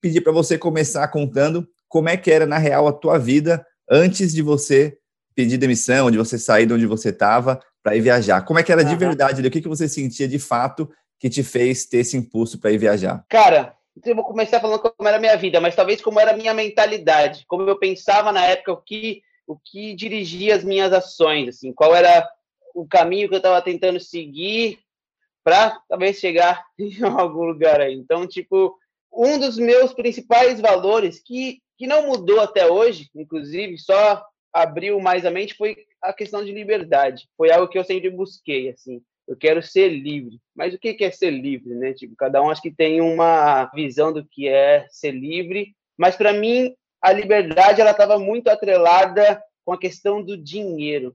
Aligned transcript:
pedir 0.00 0.20
para 0.20 0.32
você 0.32 0.58
começar 0.58 1.06
contando 1.08 1.68
como 1.88 2.08
é 2.08 2.16
que 2.16 2.30
era 2.30 2.46
na 2.46 2.58
real 2.58 2.86
a 2.86 2.92
tua 2.92 3.18
vida 3.18 3.64
antes 3.90 4.32
de 4.32 4.42
você 4.42 4.98
pedir 5.34 5.56
demissão, 5.56 6.10
de 6.10 6.18
você 6.18 6.38
sair 6.38 6.66
de 6.66 6.74
onde 6.74 6.86
você 6.86 7.10
estava 7.10 7.60
para 7.82 7.96
ir 7.96 8.00
viajar. 8.00 8.42
Como 8.44 8.58
é 8.58 8.62
que 8.62 8.72
era 8.72 8.82
uhum. 8.82 8.88
de 8.88 8.96
verdade? 8.96 9.46
O 9.46 9.50
que, 9.50 9.62
que 9.62 9.68
você 9.68 9.88
sentia 9.88 10.28
de 10.28 10.38
fato 10.38 10.90
que 11.18 11.30
te 11.30 11.42
fez 11.42 11.86
ter 11.86 11.98
esse 11.98 12.16
impulso 12.16 12.58
para 12.58 12.72
ir 12.72 12.78
viajar? 12.78 13.24
Cara, 13.28 13.74
eu 14.04 14.14
vou 14.14 14.24
começar 14.24 14.60
falando 14.60 14.80
como 14.80 15.08
era 15.08 15.16
a 15.16 15.20
minha 15.20 15.36
vida, 15.36 15.60
mas 15.60 15.74
talvez 15.74 16.00
como 16.00 16.20
era 16.20 16.32
a 16.32 16.36
minha 16.36 16.54
mentalidade, 16.54 17.44
como 17.46 17.62
eu 17.62 17.78
pensava 17.78 18.32
na 18.32 18.44
época, 18.44 18.72
o 18.72 18.76
que, 18.76 19.22
o 19.46 19.56
que 19.56 19.94
dirigia 19.94 20.54
as 20.54 20.64
minhas 20.64 20.92
ações, 20.92 21.48
assim, 21.48 21.72
qual 21.72 21.94
era 21.94 22.28
o 22.74 22.86
caminho 22.86 23.28
que 23.28 23.34
eu 23.34 23.38
estava 23.38 23.60
tentando 23.62 23.98
seguir 23.98 24.78
para 25.42 25.80
talvez 25.88 26.18
chegar 26.18 26.64
em 26.78 27.02
algum 27.02 27.44
lugar 27.44 27.80
aí. 27.80 27.94
Então, 27.94 28.26
tipo, 28.26 28.76
um 29.18 29.36
dos 29.36 29.58
meus 29.58 29.92
principais 29.92 30.60
valores 30.60 31.20
que, 31.20 31.58
que 31.76 31.88
não 31.88 32.06
mudou 32.06 32.40
até 32.40 32.70
hoje, 32.70 33.10
inclusive, 33.16 33.76
só 33.76 34.24
abriu 34.52 35.00
mais 35.00 35.26
a 35.26 35.30
mente 35.30 35.54
foi 35.54 35.76
a 36.00 36.12
questão 36.12 36.44
de 36.44 36.52
liberdade. 36.52 37.28
Foi 37.36 37.50
algo 37.50 37.66
que 37.66 37.76
eu 37.76 37.82
sempre 37.82 38.08
busquei, 38.10 38.70
assim. 38.70 39.02
Eu 39.26 39.36
quero 39.36 39.60
ser 39.60 39.88
livre. 39.88 40.38
Mas 40.54 40.72
o 40.72 40.78
que 40.78 40.96
é 41.04 41.10
ser 41.10 41.30
livre, 41.30 41.74
né? 41.74 41.92
Tipo, 41.92 42.14
cada 42.16 42.40
um 42.40 42.48
acho 42.48 42.62
que 42.62 42.70
tem 42.70 43.00
uma 43.00 43.66
visão 43.74 44.12
do 44.12 44.24
que 44.24 44.46
é 44.46 44.86
ser 44.88 45.10
livre. 45.10 45.74
Mas 45.98 46.14
para 46.14 46.32
mim, 46.32 46.72
a 47.02 47.12
liberdade 47.12 47.80
ela 47.80 47.90
estava 47.90 48.20
muito 48.20 48.48
atrelada 48.48 49.42
com 49.64 49.72
a 49.72 49.78
questão 49.78 50.22
do 50.22 50.36
dinheiro 50.36 51.14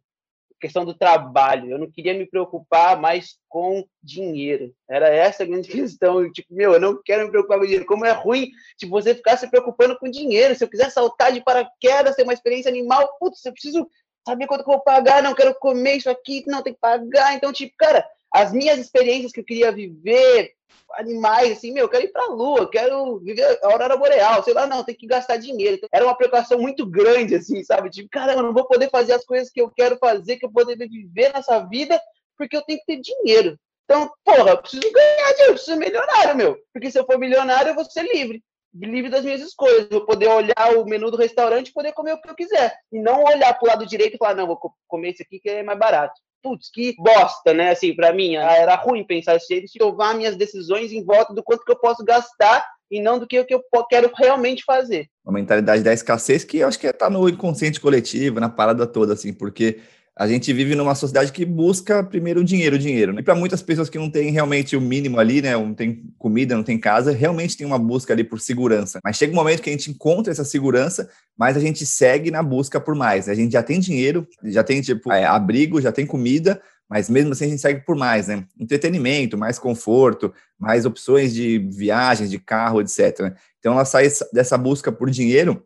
questão 0.64 0.86
do 0.86 0.94
trabalho. 0.94 1.70
Eu 1.70 1.78
não 1.78 1.92
queria 1.92 2.14
me 2.14 2.26
preocupar 2.26 2.98
mais 3.00 3.38
com 3.50 3.86
dinheiro. 4.02 4.74
Era 4.90 5.10
essa 5.10 5.44
a 5.44 5.46
grande 5.46 5.68
questão. 5.70 6.32
Tipo, 6.32 6.54
meu, 6.54 6.74
eu 6.74 6.80
não 6.80 7.02
quero 7.04 7.26
me 7.26 7.32
preocupar 7.32 7.60
com 7.60 7.66
dinheiro. 7.66 7.86
Como 7.86 8.06
é 8.06 8.12
ruim 8.12 8.50
tipo, 8.78 8.92
você 8.92 9.14
ficar 9.14 9.36
se 9.36 9.50
preocupando 9.50 10.00
com 10.00 10.10
dinheiro. 10.10 10.56
Se 10.56 10.64
eu 10.64 10.70
quiser 10.70 10.90
saltar 10.90 11.34
de 11.34 11.44
paraquedas, 11.44 12.16
ter 12.16 12.24
uma 12.24 12.34
experiência 12.34 12.70
animal, 12.70 13.18
putz, 13.20 13.44
eu 13.44 13.52
preciso 13.52 13.86
saber 14.26 14.48
quanto 14.48 14.64
que 14.64 14.70
eu 14.70 14.76
vou 14.76 14.84
pagar. 14.84 15.22
Não 15.22 15.36
quero 15.36 15.54
comer 15.56 15.98
isso 15.98 16.10
aqui, 16.10 16.44
não 16.48 16.64
tem 16.64 16.74
que 16.74 16.80
pagar. 16.80 17.36
Então, 17.36 17.52
tipo, 17.52 17.74
cara, 17.78 18.08
as 18.34 18.52
minhas 18.52 18.80
experiências 18.80 19.32
que 19.32 19.40
eu 19.40 19.46
queria 19.46 19.72
viver, 19.72 20.54
animais, 20.94 21.52
assim, 21.52 21.72
meu, 21.72 21.86
eu 21.86 21.90
quero 21.90 22.06
ir 22.06 22.12
pra 22.12 22.26
lua, 22.26 22.70
quero 22.70 23.20
viver 23.20 23.44
a 23.64 23.68
aurora 23.68 23.96
boreal, 23.96 24.44
sei 24.44 24.56
lá, 24.56 24.66
não, 24.66 24.84
tem 24.84 24.96
que 24.96 25.06
gastar 25.06 25.38
dinheiro. 25.38 25.76
Então, 25.76 25.90
era 25.92 26.04
uma 26.04 26.16
preocupação 26.16 26.60
muito 26.60 26.84
grande, 26.86 27.36
assim, 27.36 27.64
sabe? 27.64 27.92
Tipo, 27.92 28.10
caramba, 28.10 28.42
não 28.42 28.54
vou 28.54 28.66
poder 28.66 28.90
fazer 28.90 29.14
as 29.14 29.24
coisas 29.24 29.52
que 29.52 29.62
eu 29.62 29.70
quero 29.70 29.98
fazer, 29.98 30.38
que 30.38 30.46
eu 30.46 30.52
poder 30.52 30.76
viver 30.76 31.32
nessa 31.32 31.60
vida, 31.60 32.02
porque 32.36 32.58
eu 32.58 32.64
tenho 32.64 32.80
que 32.80 32.86
ter 32.86 33.02
dinheiro. 33.02 33.58
Então, 33.86 34.12
porra, 34.24 34.52
eu 34.52 34.58
preciso 34.58 34.92
ganhar 34.92 35.32
dinheiro, 35.34 35.52
eu 35.52 35.54
preciso 35.54 35.72
ser 35.72 35.78
milionário, 35.78 36.36
meu. 36.36 36.58
Porque 36.74 36.90
se 36.90 36.98
eu 36.98 37.06
for 37.06 37.20
milionário, 37.20 37.70
eu 37.70 37.76
vou 37.76 37.86
ser 37.86 38.04
livre. 38.04 38.44
Livre 38.74 39.12
das 39.12 39.24
minhas 39.24 39.42
escolhas. 39.42 39.88
Vou 39.90 40.06
poder 40.06 40.28
olhar 40.28 40.78
o 40.78 40.86
menu 40.86 41.12
do 41.12 41.18
restaurante 41.18 41.68
e 41.68 41.74
poder 41.74 41.92
comer 41.92 42.14
o 42.14 42.22
que 42.22 42.30
eu 42.30 42.36
quiser. 42.36 42.76
E 42.92 43.00
não 43.00 43.24
olhar 43.24 43.54
pro 43.54 43.68
lado 43.68 43.86
direito 43.86 44.16
e 44.16 44.18
falar, 44.18 44.36
não, 44.36 44.48
vou 44.48 44.60
comer 44.88 45.12
esse 45.12 45.22
aqui 45.22 45.40
que 45.40 45.50
é 45.50 45.62
mais 45.62 45.78
barato 45.78 46.20
putz, 46.44 46.70
que 46.70 46.94
bosta, 46.98 47.54
né? 47.54 47.72
Assim, 47.72 47.96
para 47.96 48.14
mim, 48.14 48.36
ah, 48.36 48.52
era 48.52 48.76
ruim 48.76 49.04
pensar 49.04 49.36
assim, 49.36 49.62
de 49.62 49.80
tomar 49.80 50.14
minhas 50.14 50.36
decisões 50.36 50.92
em 50.92 51.04
volta 51.04 51.34
do 51.34 51.42
quanto 51.42 51.64
que 51.64 51.72
eu 51.72 51.80
posso 51.80 52.04
gastar 52.04 52.68
e 52.92 53.02
não 53.02 53.18
do 53.18 53.26
que, 53.26 53.44
que 53.46 53.56
eu 53.56 53.64
quero 53.90 54.12
realmente 54.16 54.64
fazer. 54.64 55.08
Uma 55.26 55.34
mentalidade 55.34 55.82
da 55.82 55.94
escassez 55.94 56.44
que 56.44 56.60
eu 56.60 56.68
acho 56.68 56.78
que 56.78 56.86
está 56.86 57.10
no 57.10 57.28
inconsciente 57.28 57.80
coletivo, 57.80 58.40
na 58.40 58.50
parada 58.50 58.86
toda, 58.86 59.14
assim, 59.14 59.34
porque 59.34 59.80
a 60.16 60.28
gente 60.28 60.54
vive 60.54 60.76
numa 60.76 60.94
sociedade 60.94 61.32
que 61.32 61.44
busca 61.44 62.04
primeiro 62.04 62.42
o 62.42 62.44
dinheiro, 62.44 62.78
dinheiro. 62.78 63.14
Né? 63.14 63.22
E 63.22 63.24
para 63.24 63.34
muitas 63.34 63.64
pessoas 63.64 63.90
que 63.90 63.98
não 63.98 64.10
têm 64.10 64.30
realmente 64.30 64.76
o 64.76 64.82
mínimo 64.82 65.20
ali, 65.20 65.42
né, 65.42 65.54
não 65.54 65.74
tem 65.74 66.04
comida, 66.20 66.56
não 66.56 66.64
tem 66.64 66.78
casa, 66.78 67.12
realmente 67.12 67.58
tem 67.58 67.66
uma 67.66 67.80
busca 67.80 68.14
ali 68.14 68.24
por 68.24 68.40
segurança. 68.40 69.00
Mas 69.04 69.18
chega 69.18 69.34
um 69.34 69.36
momento 69.36 69.62
que 69.62 69.70
a 69.70 69.74
gente 69.74 69.90
encontra 69.90 70.32
essa 70.32 70.44
segurança, 70.44 71.10
mas 71.36 71.58
a 71.58 71.60
gente 71.60 71.84
segue 71.86 72.30
na 72.30 72.44
busca 72.44 72.80
por 72.80 72.94
mais. 72.94 73.26
Né? 73.26 73.34
A 73.34 73.36
gente 73.36 73.54
já 73.54 73.64
tem 73.64 73.80
dinheiro, 73.80 74.28
já 74.44 74.64
tem 74.64 74.82
tipo 74.82 75.12
é, 75.12 75.26
abrigo, 75.26 75.82
já 75.82 75.92
tem 75.92 76.06
comida, 76.06 76.62
mas 76.88 77.10
mesmo 77.10 77.32
assim 77.32 77.46
a 77.46 77.50
gente 77.50 77.62
segue 77.62 77.82
por 77.84 77.96
mais, 77.96 78.28
né? 78.28 78.46
Entretenimento, 78.60 79.36
mais 79.36 79.58
conforto, 79.58 80.32
mais 80.60 80.86
opções 80.86 81.34
de 81.34 81.58
viagens, 81.58 82.30
de 82.30 82.38
carro, 82.38 82.82
etc. 82.82 83.36
Então 83.58 83.74
ela 83.74 83.86
sai 83.86 84.08
dessa 84.32 84.58
busca 84.60 84.92
por 84.92 85.10
dinheiro. 85.10 85.66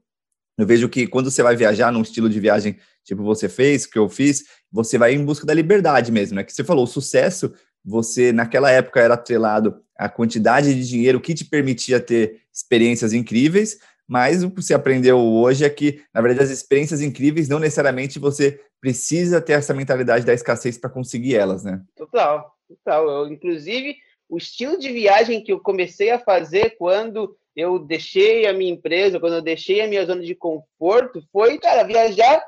Eu 0.57 0.66
vejo 0.66 0.90
que 0.90 1.06
quando 1.06 1.29
você 1.29 1.44
vai 1.44 1.56
viajar 1.56 1.91
num 1.91 2.01
estilo 2.01 2.29
de 2.29 2.40
viagem 2.40 2.78
tipo 3.03 3.23
você 3.23 3.47
fez, 3.47 3.85
que 3.85 3.97
eu 3.97 4.09
fiz, 4.09 4.44
você 4.72 4.97
vai 4.97 5.13
em 5.13 5.23
busca 5.23 5.45
da 5.45 5.53
liberdade 5.53 6.12
mesmo, 6.12 6.35
né? 6.35 6.44
Que 6.44 6.51
você 6.51 6.63
falou, 6.63 6.84
o 6.84 6.88
sucesso, 6.88 7.53
você 7.84 8.34
naquela 8.34 8.69
época 8.69 9.00
era 9.00 9.13
atrelado 9.13 9.81
à 9.97 10.09
quantidade 10.09 10.73
de 10.75 10.88
dinheiro 10.88 11.22
que 11.22 11.34
te 11.34 11.46
permitia 11.46 12.01
ter 12.01 12.41
experiências 12.53 13.13
incríveis, 13.13 13.79
mas 14.06 14.44
o 14.44 14.51
que 14.51 14.62
você 14.62 14.73
aprendeu 14.73 15.19
hoje 15.19 15.63
é 15.63 15.69
que, 15.69 16.01
na 16.13 16.22
verdade, 16.22 16.44
as 16.44 16.50
experiências 16.50 17.01
incríveis 17.01 17.47
não 17.47 17.59
necessariamente 17.59 18.19
você 18.19 18.59
precisa 18.79 19.41
ter 19.41 19.53
essa 19.53 19.73
mentalidade 19.73 20.25
da 20.25 20.34
escassez 20.34 20.78
para 20.78 20.90
conseguir 20.90 21.35
elas, 21.35 21.63
né? 21.63 21.81
Total, 21.96 22.53
total. 22.67 23.09
Eu, 23.09 23.28
inclusive, 23.31 23.96
o 24.29 24.38
estilo 24.38 24.78
de 24.78 24.91
viagem 24.91 25.44
que 25.44 25.51
eu 25.51 25.59
comecei 25.59 26.12
a 26.12 26.19
fazer 26.19 26.75
quando 26.78 27.35
eu 27.57 27.79
deixei 27.79 28.45
a 28.45 28.53
minha 28.53 28.72
empresa, 28.72 29.19
quando 29.19 29.34
eu 29.34 29.41
deixei 29.41 29.81
a 29.81 29.88
minha 29.88 30.06
zona 30.06 30.22
de 30.22 30.35
conforto, 30.35 31.23
foi, 31.31 31.57
cara, 31.57 31.81
viajar 31.81 32.40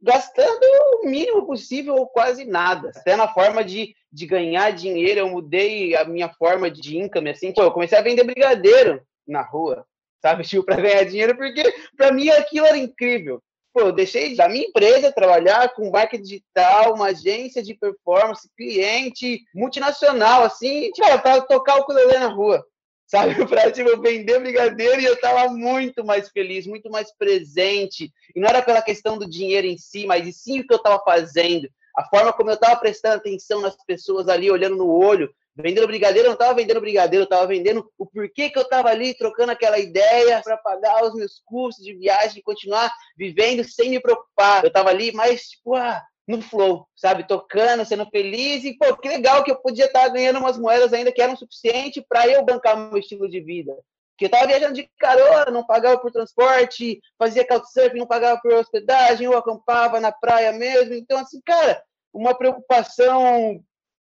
gastando 0.00 0.58
o 1.02 1.06
mínimo 1.06 1.46
possível 1.46 1.94
ou 1.96 2.06
quase 2.06 2.46
nada. 2.46 2.90
Até 2.96 3.14
na 3.14 3.28
forma 3.28 3.62
de, 3.62 3.94
de 4.10 4.26
ganhar 4.26 4.70
dinheiro, 4.72 5.20
eu 5.20 5.28
mudei 5.28 5.94
a 5.94 6.06
minha 6.06 6.30
forma 6.30 6.70
de 6.70 6.96
income, 6.96 7.28
assim. 7.28 7.52
Pô, 7.52 7.62
eu 7.62 7.72
comecei 7.72 7.98
a 7.98 8.02
vender 8.02 8.24
brigadeiro 8.24 9.02
na 9.28 9.42
rua, 9.42 9.84
sabe? 10.22 10.44
Tipo, 10.48 10.64
para 10.64 10.80
ganhar 10.80 11.04
dinheiro, 11.04 11.36
porque 11.36 11.62
para 11.94 12.10
mim 12.10 12.30
aquilo 12.30 12.64
era 12.64 12.78
incrível. 12.78 13.42
Pô, 13.70 13.80
eu 13.80 13.92
deixei 13.92 14.34
da 14.34 14.48
minha 14.48 14.66
empresa 14.66 15.12
trabalhar 15.12 15.74
com 15.74 15.90
marketing 15.90 16.22
digital, 16.22 16.94
uma 16.94 17.08
agência 17.08 17.62
de 17.62 17.74
performance, 17.74 18.48
cliente 18.56 19.42
multinacional, 19.54 20.42
assim, 20.42 20.90
para 21.22 21.42
tocar 21.42 21.76
o 21.76 21.80
ukulele 21.80 22.18
na 22.18 22.28
rua 22.28 22.64
sabe? 23.06 23.34
Para 23.48 23.70
tipo, 23.70 24.00
vender 24.00 24.40
brigadeiro 24.40 25.00
e 25.00 25.04
eu 25.04 25.14
estava 25.14 25.48
muito 25.48 26.04
mais 26.04 26.28
feliz, 26.30 26.66
muito 26.66 26.90
mais 26.90 27.14
presente. 27.16 28.12
E 28.34 28.40
não 28.40 28.48
era 28.48 28.62
pela 28.62 28.82
questão 28.82 29.18
do 29.18 29.28
dinheiro 29.28 29.66
em 29.66 29.78
si, 29.78 30.06
mas 30.06 30.26
e 30.26 30.32
sim 30.32 30.60
o 30.60 30.66
que 30.66 30.72
eu 30.72 30.78
estava 30.78 31.02
fazendo. 31.04 31.68
A 31.96 32.04
forma 32.04 32.32
como 32.32 32.50
eu 32.50 32.54
estava 32.54 32.76
prestando 32.76 33.16
atenção 33.16 33.60
nas 33.60 33.76
pessoas 33.86 34.28
ali, 34.28 34.50
olhando 34.50 34.76
no 34.76 34.90
olho, 34.90 35.32
vendendo 35.56 35.86
brigadeiro, 35.86 36.26
eu 36.26 36.30
não 36.30 36.34
estava 36.34 36.54
vendendo 36.54 36.80
brigadeiro, 36.80 37.22
eu 37.22 37.24
estava 37.24 37.46
vendendo 37.46 37.88
o 37.96 38.06
porquê 38.06 38.50
que 38.50 38.58
eu 38.58 38.64
estava 38.64 38.88
ali 38.88 39.14
trocando 39.14 39.52
aquela 39.52 39.78
ideia 39.78 40.42
para 40.42 40.56
pagar 40.56 41.04
os 41.04 41.14
meus 41.14 41.40
custos 41.44 41.84
de 41.84 41.94
viagem 41.94 42.38
e 42.38 42.42
continuar 42.42 42.92
vivendo 43.16 43.62
sem 43.62 43.90
me 43.90 44.00
preocupar. 44.00 44.64
Eu 44.64 44.68
estava 44.68 44.90
ali, 44.90 45.12
mas, 45.12 45.42
tipo, 45.42 45.76
ah, 45.76 46.02
no 46.26 46.40
flow, 46.40 46.86
sabe? 46.96 47.26
Tocando, 47.26 47.84
sendo 47.84 48.06
feliz 48.06 48.64
e, 48.64 48.76
pô, 48.76 48.96
que 48.96 49.08
legal 49.08 49.44
que 49.44 49.50
eu 49.50 49.56
podia 49.56 49.86
estar 49.86 50.08
ganhando 50.08 50.38
umas 50.38 50.58
moedas 50.58 50.92
ainda 50.92 51.12
que 51.12 51.20
eram 51.20 51.36
suficientes 51.36 52.02
para 52.08 52.26
eu 52.26 52.44
bancar 52.44 52.76
meu 52.76 52.98
estilo 52.98 53.28
de 53.28 53.40
vida. 53.40 53.76
Porque 54.12 54.26
eu 54.26 54.30
tava 54.30 54.46
viajando 54.46 54.74
de 54.74 54.88
carona, 54.98 55.50
não 55.50 55.66
pagava 55.66 55.98
por 55.98 56.10
transporte, 56.10 57.00
fazia 57.18 57.46
couchsurfing, 57.46 57.98
não 57.98 58.06
pagava 58.06 58.40
por 58.40 58.52
hospedagem, 58.52 59.26
eu 59.26 59.36
acampava 59.36 60.00
na 60.00 60.12
praia 60.12 60.52
mesmo. 60.52 60.94
Então, 60.94 61.18
assim, 61.18 61.40
cara, 61.44 61.82
uma 62.12 62.32
preocupação 62.32 63.60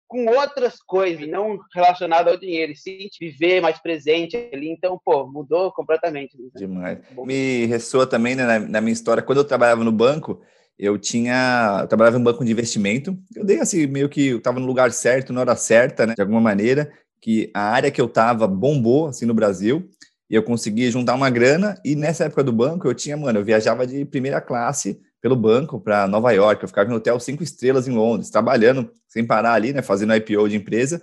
com 0.09 0.25
outras 0.27 0.81
coisas, 0.81 1.29
não 1.29 1.59
relacionada 1.75 2.31
ao 2.31 2.39
dinheiro, 2.39 2.75
sim 2.75 3.11
viver 3.21 3.61
mais 3.61 3.79
presente 3.79 4.35
ali. 4.51 4.71
Então, 4.71 4.99
pô, 5.05 5.27
mudou 5.27 5.71
completamente. 5.71 6.35
Demais. 6.57 6.99
Me 7.15 7.67
ressoa 7.67 8.07
também 8.07 8.35
né, 8.35 8.47
na, 8.47 8.59
na 8.59 8.81
minha 8.81 8.95
história, 8.95 9.23
quando 9.23 9.39
eu 9.39 9.45
trabalhava 9.45 9.85
no 9.85 9.93
banco, 9.93 10.41
eu 10.79 10.97
tinha, 10.97 11.81
eu 11.83 11.89
trabalhava 11.89 12.17
em 12.17 12.21
um 12.21 12.25
banco 12.25 12.45
de 12.45 12.53
investimento, 12.53 13.19
eu 13.35 13.45
dei 13.45 13.59
assim, 13.59 13.87
meio 13.87 14.09
que 14.09 14.29
eu 14.29 14.39
estava 14.39 14.61
no 14.61 14.67
lugar 14.67 14.93
certo, 14.93 15.33
na 15.33 15.41
hora 15.41 15.57
certa, 15.57 16.07
né, 16.07 16.15
de 16.15 16.23
alguma 16.23 16.41
maneira, 16.41 16.91
que 17.21 17.51
a 17.53 17.63
área 17.63 17.91
que 17.91 18.01
eu 18.01 18.07
estava 18.07 18.47
bombou, 18.47 19.09
assim, 19.09 19.27
no 19.27 19.35
Brasil, 19.35 19.89
e 20.31 20.35
eu 20.37 20.43
consegui 20.43 20.89
juntar 20.91 21.15
uma 21.15 21.29
grana, 21.31 21.75
e 21.85 21.97
nessa 21.97 22.25
época 22.25 22.45
do 22.45 22.53
banco 22.53 22.87
eu 22.87 22.95
tinha, 22.95 23.17
mano, 23.17 23.41
eu 23.41 23.45
viajava 23.45 23.87
de 23.87 24.05
primeira 24.05 24.41
classe 24.41 25.01
pelo 25.21 25.35
banco 25.35 25.81
para 25.81 26.07
Nova 26.07 26.31
York, 26.31 26.63
eu 26.63 26.69
ficava 26.69 26.89
em 26.89 26.95
hotel 26.95 27.19
cinco 27.19 27.43
estrelas 27.43 27.89
em 27.89 27.93
Londres, 27.93 28.31
trabalhando 28.31 28.89
sem 29.09 29.27
parar 29.27 29.55
ali, 29.55 29.73
né, 29.73 29.83
fazendo 29.83 30.15
IPO 30.15 30.49
de 30.49 30.57
empresa, 30.57 31.03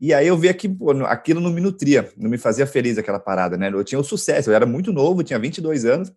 e 0.00 0.12
aí 0.12 0.26
eu 0.26 0.36
vi 0.36 0.52
que 0.54 0.68
pô, 0.68 0.90
aquilo 1.04 1.40
não 1.40 1.50
me 1.50 1.60
nutria, 1.60 2.10
não 2.16 2.28
me 2.28 2.36
fazia 2.36 2.66
feliz 2.66 2.98
aquela 2.98 3.20
parada, 3.20 3.56
né, 3.56 3.70
eu 3.72 3.84
tinha 3.84 4.00
o 4.00 4.04
sucesso, 4.04 4.50
eu 4.50 4.54
era 4.54 4.66
muito 4.66 4.92
novo, 4.92 5.22
tinha 5.22 5.38
22 5.38 5.84
anos, 5.84 6.12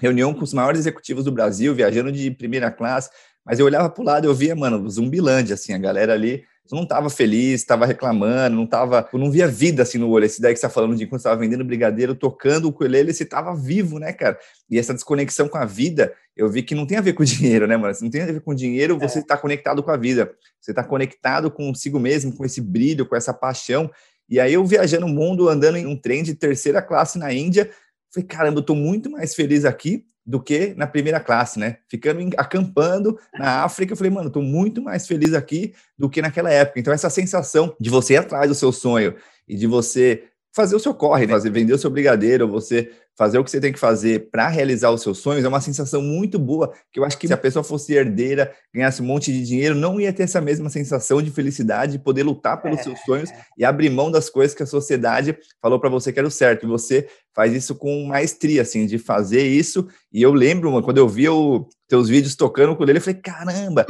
reunião 0.00 0.32
com 0.32 0.42
os 0.42 0.54
maiores 0.54 0.80
executivos 0.80 1.24
do 1.24 1.32
Brasil, 1.32 1.74
viajando 1.74 2.10
de 2.10 2.30
primeira 2.30 2.70
classe, 2.70 3.10
mas 3.44 3.58
eu 3.58 3.66
olhava 3.66 3.90
para 3.90 4.02
o 4.02 4.04
lado 4.04 4.26
e 4.26 4.28
eu 4.28 4.34
via, 4.34 4.54
mano, 4.54 4.88
Zumbilândia, 4.88 5.54
assim, 5.54 5.72
a 5.72 5.78
galera 5.78 6.12
ali 6.12 6.44
não 6.74 6.84
estava 6.84 7.10
feliz, 7.10 7.60
estava 7.60 7.84
reclamando, 7.84 8.56
não 8.56 8.66
tava, 8.66 9.08
não 9.12 9.30
via 9.30 9.48
vida 9.48 9.82
assim 9.82 9.98
no 9.98 10.08
olho. 10.08 10.24
Esse 10.24 10.40
daí 10.40 10.52
que 10.52 10.60
você 10.60 10.66
está 10.66 10.72
falando 10.72 10.96
de 10.96 11.06
quando 11.06 11.18
estava 11.18 11.36
vendendo 11.36 11.64
brigadeiro, 11.64 12.14
tocando 12.14 12.68
o 12.68 12.72
coelho, 12.72 13.12
você 13.12 13.24
estava 13.24 13.54
vivo, 13.54 13.98
né, 13.98 14.12
cara? 14.12 14.38
E 14.70 14.78
essa 14.78 14.94
desconexão 14.94 15.48
com 15.48 15.58
a 15.58 15.64
vida, 15.64 16.14
eu 16.36 16.48
vi 16.48 16.62
que 16.62 16.74
não 16.74 16.86
tem 16.86 16.98
a 16.98 17.00
ver 17.00 17.12
com 17.14 17.24
dinheiro, 17.24 17.66
né, 17.66 17.76
mano? 17.76 17.94
Se 17.94 18.02
não 18.02 18.10
tem 18.10 18.22
a 18.22 18.26
ver 18.26 18.40
com 18.40 18.54
dinheiro, 18.54 18.98
você 18.98 19.18
está 19.18 19.34
é. 19.34 19.38
conectado 19.38 19.82
com 19.82 19.90
a 19.90 19.96
vida. 19.96 20.32
Você 20.60 20.70
está 20.70 20.84
conectado 20.84 21.50
consigo 21.50 21.98
mesmo, 21.98 22.34
com 22.36 22.44
esse 22.44 22.60
brilho, 22.60 23.06
com 23.06 23.16
essa 23.16 23.34
paixão. 23.34 23.90
E 24.28 24.38
aí 24.38 24.54
eu 24.54 24.64
viajando 24.64 25.06
o 25.06 25.08
mundo, 25.08 25.48
andando 25.48 25.76
em 25.76 25.86
um 25.86 25.96
trem 25.96 26.22
de 26.22 26.34
terceira 26.34 26.80
classe 26.80 27.18
na 27.18 27.32
Índia, 27.32 27.68
falei, 28.12 28.26
caramba, 28.26 28.60
eu 28.60 28.64
tô 28.64 28.74
muito 28.74 29.10
mais 29.10 29.34
feliz 29.34 29.64
aqui 29.64 30.04
do 30.24 30.40
que 30.40 30.74
na 30.76 30.86
primeira 30.86 31.18
classe, 31.18 31.58
né? 31.58 31.78
Ficando 31.88 32.20
acampando 32.36 33.18
na 33.34 33.64
África, 33.64 33.92
eu 33.92 33.96
falei, 33.96 34.12
mano, 34.12 34.30
tô 34.30 34.42
muito 34.42 34.82
mais 34.82 35.06
feliz 35.06 35.34
aqui 35.34 35.74
do 35.98 36.08
que 36.08 36.22
naquela 36.22 36.50
época. 36.50 36.78
Então 36.78 36.92
essa 36.92 37.10
sensação 37.10 37.74
de 37.80 37.90
você 37.90 38.14
ir 38.14 38.18
atrás 38.18 38.48
do 38.48 38.54
seu 38.54 38.70
sonho 38.70 39.14
e 39.48 39.56
de 39.56 39.66
você 39.66 40.24
fazer 40.52 40.76
o 40.76 40.80
seu 40.80 40.94
corre, 40.94 41.26
né? 41.26 41.38
Vender 41.38 41.72
o 41.72 41.78
seu 41.78 41.90
brigadeiro, 41.90 42.48
você 42.48 42.90
fazer 43.20 43.38
o 43.38 43.44
que 43.44 43.50
você 43.50 43.60
tem 43.60 43.70
que 43.70 43.78
fazer 43.78 44.30
para 44.30 44.48
realizar 44.48 44.90
os 44.90 45.02
seus 45.02 45.18
sonhos, 45.18 45.44
é 45.44 45.48
uma 45.48 45.60
sensação 45.60 46.00
muito 46.00 46.38
boa, 46.38 46.72
que 46.90 46.98
eu 46.98 47.04
acho 47.04 47.18
que 47.18 47.26
se 47.26 47.34
a 47.34 47.36
pessoa 47.36 47.62
fosse 47.62 47.92
herdeira, 47.92 48.50
ganhasse 48.74 49.02
um 49.02 49.04
monte 49.04 49.30
de 49.30 49.44
dinheiro, 49.44 49.74
não 49.74 50.00
ia 50.00 50.10
ter 50.10 50.22
essa 50.22 50.40
mesma 50.40 50.70
sensação 50.70 51.20
de 51.20 51.30
felicidade, 51.30 51.92
de 51.92 51.98
poder 51.98 52.22
lutar 52.22 52.62
pelos 52.62 52.80
é. 52.80 52.82
seus 52.82 52.98
sonhos 53.00 53.28
e 53.58 53.62
abrir 53.62 53.90
mão 53.90 54.10
das 54.10 54.30
coisas 54.30 54.56
que 54.56 54.62
a 54.62 54.66
sociedade 54.66 55.36
falou 55.60 55.78
para 55.78 55.90
você 55.90 56.10
que 56.14 56.18
era 56.18 56.26
o 56.26 56.30
certo. 56.30 56.64
E 56.64 56.66
você 56.66 57.06
faz 57.34 57.52
isso 57.52 57.74
com 57.74 58.06
maestria, 58.06 58.62
assim, 58.62 58.86
de 58.86 58.96
fazer 58.96 59.46
isso. 59.46 59.86
E 60.10 60.22
eu 60.22 60.32
lembro, 60.32 60.82
quando 60.82 60.96
eu 60.96 61.06
vi 61.06 61.28
os 61.28 61.66
teus 61.86 62.08
vídeos 62.08 62.34
tocando 62.34 62.74
com 62.74 62.84
ele, 62.84 62.96
eu 62.96 63.02
falei, 63.02 63.20
caramba! 63.20 63.84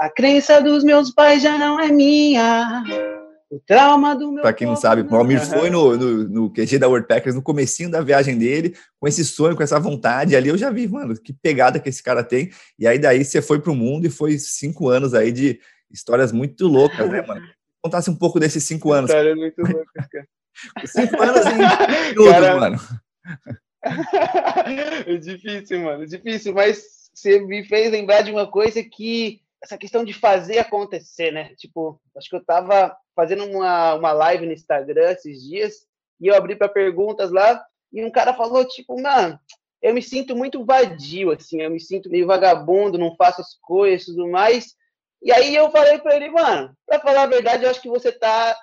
A 0.00 0.08
crença 0.08 0.62
dos 0.62 0.82
meus 0.82 1.12
pais 1.12 1.42
já 1.42 1.58
não 1.58 1.78
é 1.78 1.92
minha. 1.92 2.82
O 3.52 3.60
trauma 3.60 4.16
do 4.16 4.32
meu. 4.32 4.40
Para 4.40 4.54
quem 4.54 4.66
não 4.66 4.74
sabe, 4.74 5.02
o 5.02 5.14
Almir 5.14 5.38
foi 5.44 5.68
no, 5.68 5.94
no, 5.94 6.26
no 6.26 6.50
QG 6.50 6.78
da 6.78 6.88
World 6.88 7.06
Packers 7.06 7.34
no 7.34 7.42
comecinho 7.42 7.90
da 7.90 8.00
viagem 8.00 8.38
dele, 8.38 8.74
com 8.98 9.06
esse 9.06 9.22
sonho, 9.26 9.54
com 9.54 9.62
essa 9.62 9.78
vontade. 9.78 10.34
Ali 10.34 10.48
eu 10.48 10.56
já 10.56 10.70
vi, 10.70 10.88
mano, 10.88 11.14
que 11.14 11.34
pegada 11.34 11.78
que 11.78 11.90
esse 11.90 12.02
cara 12.02 12.24
tem. 12.24 12.50
E 12.78 12.86
aí 12.86 12.98
daí 12.98 13.22
você 13.22 13.42
foi 13.42 13.60
pro 13.60 13.74
mundo 13.74 14.06
e 14.06 14.10
foi 14.10 14.38
cinco 14.38 14.88
anos 14.88 15.12
aí 15.12 15.30
de 15.30 15.60
histórias 15.90 16.32
muito 16.32 16.66
loucas, 16.66 17.06
né, 17.10 17.20
mano? 17.20 17.46
Contasse 17.82 18.08
um 18.08 18.16
pouco 18.16 18.40
desses 18.40 18.64
cinco 18.64 18.90
anos. 18.90 19.10
Histórias 19.10 19.36
muito 19.36 19.60
loucas, 19.60 20.06
cara. 20.10 20.26
cinco 20.86 21.22
anos 21.22 21.44
em 21.44 22.08
minutos, 22.08 22.32
cara... 22.32 22.58
mano. 22.58 22.80
é 25.06 25.16
difícil, 25.18 25.82
mano, 25.82 26.06
difícil, 26.06 26.54
mas 26.54 27.10
você 27.12 27.38
me 27.38 27.66
fez 27.66 27.90
lembrar 27.92 28.22
de 28.22 28.30
uma 28.30 28.50
coisa 28.50 28.82
que 28.82 29.41
essa 29.62 29.78
questão 29.78 30.04
de 30.04 30.12
fazer 30.12 30.58
acontecer, 30.58 31.30
né? 31.30 31.54
Tipo, 31.56 32.00
acho 32.16 32.28
que 32.28 32.36
eu 32.36 32.44
tava 32.44 32.96
fazendo 33.14 33.44
uma, 33.44 33.94
uma 33.94 34.12
live 34.12 34.46
no 34.46 34.52
Instagram 34.52 35.12
esses 35.12 35.42
dias 35.42 35.86
e 36.20 36.26
eu 36.26 36.34
abri 36.34 36.56
para 36.56 36.68
perguntas 36.68 37.30
lá 37.30 37.64
e 37.92 38.04
um 38.04 38.10
cara 38.10 38.34
falou, 38.34 38.66
tipo, 38.66 39.00
mano, 39.00 39.38
eu 39.80 39.94
me 39.94 40.02
sinto 40.02 40.34
muito 40.34 40.64
vadio, 40.64 41.30
assim, 41.32 41.60
eu 41.60 41.70
me 41.70 41.80
sinto 41.80 42.10
meio 42.10 42.26
vagabundo, 42.26 42.98
não 42.98 43.14
faço 43.16 43.40
as 43.40 43.54
coisas 43.60 44.08
e 44.08 44.10
tudo 44.12 44.28
mais. 44.28 44.74
E 45.20 45.32
aí 45.32 45.54
eu 45.54 45.70
falei 45.70 45.98
para 45.98 46.16
ele, 46.16 46.30
mano, 46.30 46.76
para 46.86 47.00
falar 47.00 47.22
a 47.22 47.26
verdade, 47.26 47.64
eu 47.64 47.70
acho 47.70 47.82
que 47.82 47.88
você 47.88 48.10
tá 48.10 48.56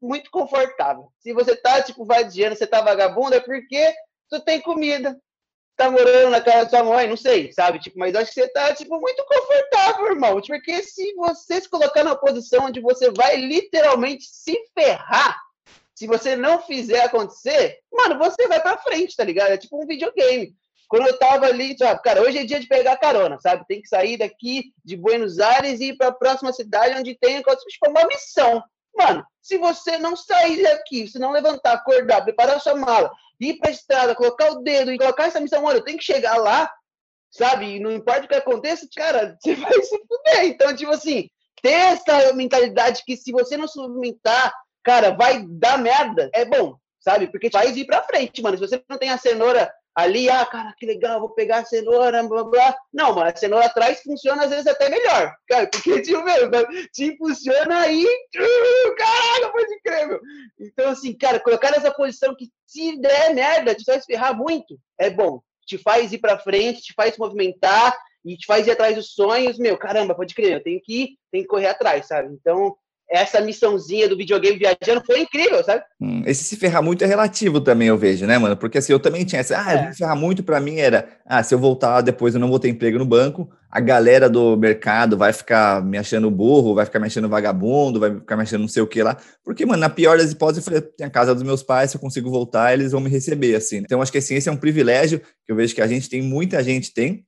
muito 0.00 0.30
confortável. 0.30 1.10
Se 1.18 1.32
você 1.32 1.56
tá, 1.56 1.82
tipo, 1.82 2.04
vadiando, 2.04 2.56
você 2.56 2.66
tá 2.66 2.80
vagabundo, 2.80 3.34
é 3.34 3.40
porque 3.40 3.92
tu 4.30 4.40
tem 4.40 4.60
comida, 4.60 5.18
tá 5.76 5.90
morando 5.90 6.30
na 6.30 6.40
casa 6.40 6.64
da 6.64 6.70
sua 6.70 6.84
mãe, 6.84 7.06
não 7.06 7.16
sei, 7.16 7.52
sabe? 7.52 7.78
Tipo, 7.78 7.98
mas 7.98 8.14
acho 8.14 8.32
que 8.32 8.40
você 8.40 8.48
tá, 8.48 8.74
tipo, 8.74 8.98
muito 8.98 9.24
confortável, 9.24 10.06
irmão. 10.06 10.40
Tipo, 10.40 10.56
porque 10.58 10.82
se 10.82 11.14
você 11.14 11.60
se 11.60 11.68
colocar 11.68 12.02
numa 12.02 12.16
posição 12.16 12.64
onde 12.64 12.80
você 12.80 13.10
vai 13.10 13.36
literalmente 13.36 14.24
se 14.24 14.58
ferrar, 14.74 15.38
se 15.94 16.06
você 16.06 16.34
não 16.36 16.60
fizer 16.62 17.04
acontecer, 17.04 17.78
mano, 17.92 18.18
você 18.18 18.48
vai 18.48 18.60
pra 18.60 18.78
frente, 18.78 19.16
tá 19.16 19.24
ligado? 19.24 19.50
É 19.50 19.58
tipo 19.58 19.82
um 19.82 19.86
videogame. 19.86 20.54
Quando 20.88 21.08
eu 21.08 21.18
tava 21.18 21.46
ali, 21.46 21.76
sabe, 21.76 22.00
cara, 22.02 22.22
hoje 22.22 22.38
é 22.38 22.44
dia 22.44 22.60
de 22.60 22.68
pegar 22.68 22.96
carona, 22.96 23.38
sabe? 23.40 23.66
Tem 23.66 23.82
que 23.82 23.88
sair 23.88 24.16
daqui 24.16 24.72
de 24.84 24.96
Buenos 24.96 25.40
Aires 25.40 25.80
e 25.80 25.88
ir 25.88 25.96
pra 25.96 26.12
próxima 26.12 26.52
cidade 26.52 26.98
onde 26.98 27.18
tem 27.18 27.42
tipo, 27.42 27.90
uma 27.90 28.06
missão. 28.06 28.62
Mano, 28.96 29.24
se 29.42 29.58
você 29.58 29.98
não 29.98 30.16
sair 30.16 30.62
daqui, 30.62 31.06
se 31.06 31.18
não 31.18 31.30
levantar, 31.30 31.72
acordar, 31.72 32.22
preparar 32.22 32.60
sua 32.60 32.74
mala, 32.74 33.12
ir 33.38 33.58
para 33.58 33.68
a 33.68 33.72
estrada, 33.72 34.14
colocar 34.14 34.50
o 34.52 34.62
dedo 34.62 34.92
e 34.92 34.98
colocar 34.98 35.26
essa 35.26 35.40
missão, 35.40 35.64
olha, 35.64 35.76
eu 35.78 35.84
tenho 35.84 35.98
que 35.98 36.04
chegar 36.04 36.36
lá, 36.36 36.72
sabe? 37.30 37.76
E 37.76 37.80
não 37.80 37.92
importa 37.92 38.24
o 38.24 38.28
que 38.28 38.34
aconteça, 38.34 38.88
cara, 38.96 39.36
você 39.40 39.54
vai 39.54 39.82
se 39.82 39.98
fuder. 39.98 40.44
Então, 40.44 40.74
tipo 40.74 40.90
assim, 40.90 41.28
ter 41.62 41.72
essa 41.72 42.32
mentalidade 42.32 43.02
que 43.04 43.16
se 43.16 43.30
você 43.32 43.56
não 43.56 43.68
se 43.68 43.78
cara, 44.82 45.10
vai 45.10 45.44
dar 45.48 45.78
merda, 45.78 46.30
é 46.32 46.44
bom, 46.44 46.76
sabe? 47.00 47.26
Porque 47.26 47.50
faz 47.50 47.76
ir 47.76 47.84
para 47.84 48.04
frente, 48.04 48.40
mano. 48.40 48.56
Se 48.56 48.66
você 48.66 48.82
não 48.88 48.96
tem 48.96 49.10
a 49.10 49.18
cenoura 49.18 49.70
ali, 49.96 50.28
ah, 50.28 50.44
cara, 50.44 50.74
que 50.76 50.84
legal, 50.84 51.18
vou 51.18 51.30
pegar 51.30 51.60
a 51.60 51.64
cenoura, 51.64 52.22
blá, 52.22 52.44
blá. 52.44 52.76
Não, 52.92 53.14
mano, 53.14 53.30
a 53.30 53.34
cenoura 53.34 53.64
atrás 53.64 54.02
funciona 54.02 54.44
às 54.44 54.50
vezes 54.50 54.66
até 54.66 54.90
melhor, 54.90 55.34
cara, 55.48 55.66
porque, 55.66 56.02
tipo, 56.02 56.22
meu, 56.22 56.50
te 56.92 57.06
impulsiona 57.06 57.80
aí, 57.80 58.04
uh, 58.04 58.94
caralho, 58.94 59.52
pode 59.52 59.80
crer, 59.80 60.06
meu. 60.06 60.20
Então, 60.60 60.90
assim, 60.90 61.16
cara, 61.16 61.40
colocar 61.40 61.70
nessa 61.70 61.90
posição 61.90 62.36
que 62.36 62.50
se 62.66 63.00
der 63.00 63.34
merda, 63.34 63.74
te 63.74 63.84
vai 63.86 63.98
ferrar 64.02 64.36
muito, 64.36 64.78
é 64.98 65.08
bom. 65.08 65.40
Te 65.66 65.78
faz 65.78 66.12
ir 66.12 66.18
pra 66.18 66.38
frente, 66.38 66.82
te 66.82 66.92
faz 66.92 67.16
movimentar 67.16 67.96
e 68.22 68.36
te 68.36 68.44
faz 68.44 68.66
ir 68.66 68.72
atrás 68.72 68.94
dos 68.94 69.14
sonhos, 69.14 69.58
meu, 69.58 69.78
caramba, 69.78 70.14
pode 70.14 70.34
crer, 70.34 70.52
eu 70.52 70.62
tenho 70.62 70.80
que 70.82 71.02
ir, 71.02 71.08
tenho 71.32 71.44
que 71.44 71.48
correr 71.48 71.68
atrás, 71.68 72.06
sabe? 72.06 72.34
Então, 72.34 72.76
essa 73.08 73.40
missãozinha 73.40 74.08
do 74.08 74.16
videogame 74.16 74.58
viajando 74.58 75.04
foi 75.06 75.20
incrível, 75.20 75.62
sabe? 75.62 75.82
Hum, 76.00 76.22
esse 76.26 76.44
se 76.44 76.56
ferrar 76.56 76.82
muito 76.82 77.04
é 77.04 77.06
relativo 77.06 77.60
também, 77.60 77.88
eu 77.88 77.96
vejo, 77.96 78.26
né, 78.26 78.36
mano? 78.38 78.56
Porque 78.56 78.78
assim, 78.78 78.92
eu 78.92 78.98
também 78.98 79.24
tinha 79.24 79.40
essa, 79.40 79.58
ah, 79.58 79.72
é. 79.72 79.92
ferrar 79.92 80.16
muito 80.16 80.42
para 80.42 80.60
mim 80.60 80.78
era, 80.78 81.08
ah, 81.24 81.42
se 81.42 81.54
eu 81.54 81.58
voltar 81.58 82.00
depois 82.00 82.34
eu 82.34 82.40
não 82.40 82.48
vou 82.48 82.58
ter 82.58 82.68
emprego 82.68 82.98
no 82.98 83.06
banco, 83.06 83.48
a 83.70 83.80
galera 83.80 84.28
do 84.28 84.56
mercado 84.56 85.16
vai 85.16 85.32
ficar 85.32 85.84
me 85.84 85.98
achando 85.98 86.30
burro, 86.30 86.74
vai 86.74 86.86
ficar 86.86 86.98
me 86.98 87.06
achando 87.06 87.28
vagabundo, 87.28 88.00
vai 88.00 88.14
ficar 88.14 88.36
me 88.36 88.42
achando 88.42 88.62
não 88.62 88.68
sei 88.68 88.82
o 88.82 88.86
que 88.86 89.02
lá. 89.02 89.16
Porque, 89.44 89.66
mano, 89.66 89.80
na 89.80 89.90
pior 89.90 90.16
das 90.16 90.32
hipóteses, 90.32 90.64
eu 90.66 90.72
falei, 90.72 90.80
tem 90.96 91.06
a 91.06 91.10
casa 91.10 91.34
dos 91.34 91.42
meus 91.42 91.62
pais, 91.62 91.90
se 91.90 91.96
eu 91.96 92.00
consigo 92.00 92.30
voltar, 92.30 92.72
eles 92.72 92.92
vão 92.92 93.00
me 93.00 93.10
receber, 93.10 93.54
assim. 93.54 93.78
Então, 93.78 94.00
acho 94.00 94.10
que 94.10 94.18
assim, 94.18 94.34
esse 94.34 94.48
é 94.48 94.52
um 94.52 94.56
privilégio 94.56 95.20
que 95.44 95.52
eu 95.52 95.56
vejo 95.56 95.74
que 95.74 95.82
a 95.82 95.86
gente 95.86 96.08
tem, 96.08 96.22
muita 96.22 96.62
gente 96.62 96.94
tem, 96.94 97.24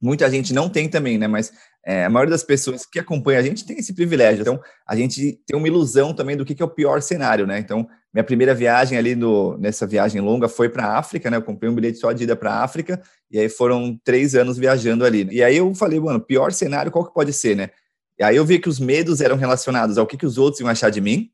muita 0.00 0.30
gente 0.30 0.52
não 0.52 0.68
tem 0.68 0.88
também, 0.88 1.18
né? 1.18 1.26
Mas 1.26 1.52
é, 1.86 2.04
a 2.04 2.10
maioria 2.10 2.30
das 2.30 2.42
pessoas 2.42 2.86
que 2.86 2.98
acompanha 2.98 3.38
a 3.38 3.42
gente 3.42 3.64
tem 3.64 3.78
esse 3.78 3.92
privilégio. 3.92 4.42
Então, 4.42 4.60
a 4.86 4.96
gente 4.96 5.38
tem 5.46 5.56
uma 5.56 5.68
ilusão 5.68 6.14
também 6.14 6.36
do 6.36 6.44
que, 6.44 6.54
que 6.54 6.62
é 6.62 6.64
o 6.64 6.70
pior 6.70 7.02
cenário, 7.02 7.46
né? 7.46 7.58
Então, 7.58 7.86
minha 8.12 8.24
primeira 8.24 8.54
viagem 8.54 8.96
ali 8.96 9.14
no, 9.14 9.58
nessa 9.58 9.86
viagem 9.86 10.20
longa 10.20 10.48
foi 10.48 10.68
para 10.68 10.86
a 10.86 10.98
África, 10.98 11.30
né? 11.30 11.36
Eu 11.36 11.42
comprei 11.42 11.70
um 11.70 11.74
bilhete 11.74 11.98
só 11.98 12.12
de 12.12 12.24
ida 12.24 12.36
para 12.36 12.52
a 12.52 12.64
África, 12.64 13.02
e 13.30 13.38
aí 13.38 13.48
foram 13.48 13.98
três 14.04 14.34
anos 14.34 14.56
viajando 14.56 15.04
ali. 15.04 15.28
E 15.30 15.42
aí 15.42 15.56
eu 15.56 15.74
falei, 15.74 16.00
mano, 16.00 16.20
pior 16.20 16.52
cenário, 16.52 16.90
qual 16.90 17.06
que 17.06 17.12
pode 17.12 17.32
ser, 17.32 17.56
né? 17.56 17.70
E 18.18 18.24
aí 18.24 18.36
eu 18.36 18.44
vi 18.44 18.58
que 18.58 18.68
os 18.68 18.78
medos 18.78 19.20
eram 19.20 19.36
relacionados 19.36 19.98
ao 19.98 20.06
que, 20.06 20.16
que 20.16 20.26
os 20.26 20.38
outros 20.38 20.60
iam 20.60 20.68
achar 20.68 20.90
de 20.90 21.00
mim, 21.00 21.30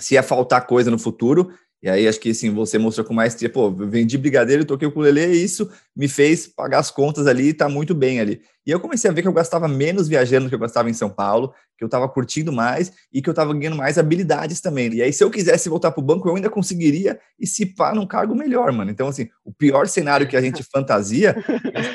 se 0.00 0.14
ia 0.14 0.22
faltar 0.22 0.66
coisa 0.66 0.90
no 0.90 0.98
futuro, 0.98 1.50
e 1.86 1.88
aí 1.88 2.08
acho 2.08 2.18
que 2.18 2.30
assim, 2.30 2.52
você 2.52 2.78
mostrou 2.78 3.06
com 3.06 3.14
maestria, 3.14 3.48
pô, 3.48 3.70
vendi 3.70 4.18
brigadeiro, 4.18 4.64
toquei 4.64 4.88
o 4.88 4.90
ukulele, 4.90 5.24
e 5.24 5.44
isso 5.44 5.70
me 5.94 6.08
fez 6.08 6.44
pagar 6.44 6.80
as 6.80 6.90
contas 6.90 7.28
ali 7.28 7.50
e 7.50 7.54
tá 7.54 7.68
muito 7.68 7.94
bem 7.94 8.18
ali. 8.18 8.42
E 8.66 8.72
eu 8.72 8.80
comecei 8.80 9.08
a 9.08 9.14
ver 9.14 9.22
que 9.22 9.28
eu 9.28 9.32
gastava 9.32 9.68
menos 9.68 10.08
viajando 10.08 10.46
do 10.46 10.48
que 10.48 10.56
eu 10.56 10.58
gastava 10.58 10.90
em 10.90 10.92
São 10.92 11.08
Paulo, 11.08 11.54
que 11.78 11.84
eu 11.84 11.88
tava 11.88 12.08
curtindo 12.08 12.52
mais 12.52 12.92
e 13.12 13.22
que 13.22 13.30
eu 13.30 13.34
tava 13.34 13.54
ganhando 13.54 13.76
mais 13.76 13.98
habilidades 13.98 14.60
também. 14.60 14.92
E 14.94 15.00
aí, 15.00 15.12
se 15.12 15.22
eu 15.22 15.30
quisesse 15.30 15.68
voltar 15.68 15.92
pro 15.92 16.02
banco, 16.02 16.28
eu 16.28 16.34
ainda 16.34 16.50
conseguiria 16.50 17.20
e 17.38 17.46
se 17.46 17.64
pá 17.64 17.94
num 17.94 18.04
cargo 18.04 18.34
melhor, 18.34 18.72
mano. 18.72 18.90
Então, 18.90 19.06
assim, 19.06 19.28
o 19.44 19.52
pior 19.52 19.86
cenário 19.86 20.26
que 20.26 20.36
a 20.36 20.42
gente 20.42 20.64
fantasia 20.68 21.36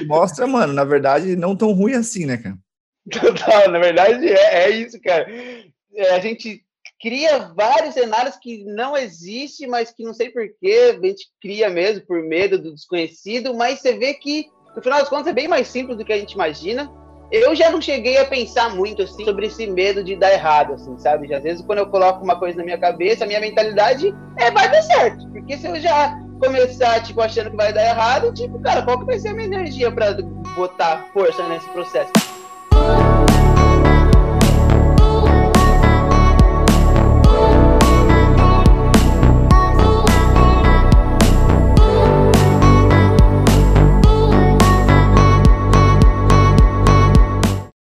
mostra, 0.08 0.48
mano, 0.48 0.72
na 0.72 0.86
verdade, 0.86 1.36
não 1.36 1.54
tão 1.54 1.74
ruim 1.74 1.96
assim, 1.96 2.26
né, 2.26 2.38
cara? 2.38 2.58
Total, 3.12 3.70
na 3.70 3.80
verdade 3.80 4.26
é, 4.26 4.68
é 4.68 4.70
isso, 4.70 5.02
cara. 5.02 5.30
É, 5.94 6.16
a 6.16 6.20
gente 6.22 6.64
cria 7.02 7.52
vários 7.56 7.96
cenários 7.96 8.38
que 8.38 8.64
não 8.64 8.96
existem, 8.96 9.68
mas 9.68 9.92
que 9.92 10.04
não 10.04 10.14
sei 10.14 10.30
porquê, 10.30 10.96
a 10.96 11.06
gente 11.06 11.28
cria 11.42 11.70
mesmo 11.70 12.06
por 12.06 12.22
medo 12.22 12.60
do 12.60 12.74
desconhecido, 12.74 13.54
mas 13.54 13.80
você 13.80 13.98
vê 13.98 14.14
que, 14.14 14.46
no 14.76 14.82
final 14.82 15.00
das 15.00 15.10
contas, 15.10 15.28
é 15.28 15.34
bem 15.34 15.48
mais 15.48 15.68
simples 15.68 15.98
do 15.98 16.06
que 16.06 16.14
a 16.14 16.18
gente 16.18 16.34
imagina. 16.34 16.92
Eu 17.32 17.56
já 17.56 17.72
não 17.72 17.82
cheguei 17.82 18.18
a 18.18 18.26
pensar 18.26 18.76
muito 18.76 19.02
assim 19.02 19.24
sobre 19.24 19.48
esse 19.48 19.66
medo 19.66 20.04
de 20.04 20.18
dar 20.18 20.34
errado, 20.34 20.74
assim, 20.74 20.98
sabe? 20.98 21.34
Às 21.34 21.44
vezes, 21.44 21.66
quando 21.66 21.80
eu 21.80 21.88
coloco 21.88 22.24
uma 22.24 22.38
coisa 22.38 22.58
na 22.58 22.64
minha 22.64 22.78
cabeça, 22.78 23.24
a 23.24 23.28
minha 23.28 23.40
mentalidade 23.40 24.14
é 24.38 24.52
vai 24.52 24.70
dar 24.70 24.82
certo. 24.84 25.28
Porque 25.32 25.58
se 25.58 25.66
eu 25.66 25.80
já 25.80 26.20
começar, 26.42 27.02
tipo, 27.04 27.22
achando 27.22 27.52
que 27.52 27.56
vai 27.56 27.72
dar 27.72 27.86
errado, 27.86 28.34
tipo, 28.34 28.60
cara, 28.60 28.82
qual 28.82 29.00
que 29.00 29.06
vai 29.06 29.18
ser 29.18 29.30
a 29.30 29.34
minha 29.34 29.48
energia 29.48 29.92
para 29.92 30.14
botar 30.56 31.10
força 31.14 31.48
nesse 31.48 31.70
processo? 31.70 32.12